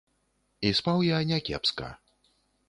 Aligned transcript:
І 0.69 0.71
спаў 0.79 1.03
я 1.09 1.19
някепска. 1.33 1.93